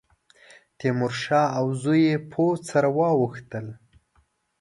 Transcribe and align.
تیمورشاه 0.79 1.47
او 1.59 1.65
زوی 1.81 2.01
یې 2.07 2.15
پوځ 2.31 2.57
سره 2.71 2.87
واوښتل. 2.97 3.67